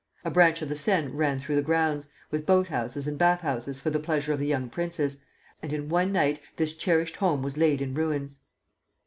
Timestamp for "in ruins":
7.83-8.39